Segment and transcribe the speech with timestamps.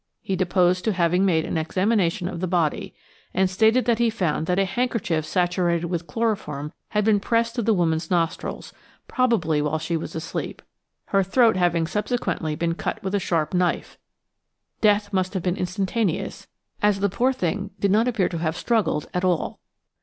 [0.23, 2.95] He deposed to having made an examination of the body,
[3.35, 7.61] and stated that he found that a handkerchief saturated with chloroform had been pressed to
[7.61, 8.73] the woman's nostrils,
[9.07, 10.63] probably while she was asleep,
[11.09, 13.99] her throat having subsequently been cut with a sharp knife;
[14.81, 16.47] death must have been instantaneous,
[16.81, 19.59] as the poor thing did not appear to have struggled at all.